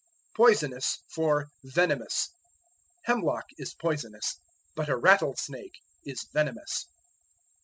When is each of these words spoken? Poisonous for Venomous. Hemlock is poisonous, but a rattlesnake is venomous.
Poisonous 0.35 0.97
for 1.13 1.51
Venomous. 1.63 2.29
Hemlock 3.03 3.45
is 3.59 3.75
poisonous, 3.75 4.39
but 4.75 4.89
a 4.89 4.97
rattlesnake 4.97 5.77
is 6.03 6.25
venomous. 6.33 6.87